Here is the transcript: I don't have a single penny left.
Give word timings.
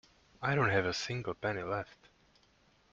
I 0.41 0.55
don't 0.55 0.71
have 0.71 0.87
a 0.87 0.95
single 0.95 1.35
penny 1.35 1.61
left. 1.61 2.09